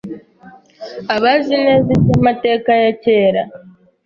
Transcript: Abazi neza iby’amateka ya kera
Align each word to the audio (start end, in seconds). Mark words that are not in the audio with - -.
Abazi 1.15 1.51
neza 1.65 1.87
iby’amateka 1.95 2.69
ya 2.83 2.91
kera 3.03 3.43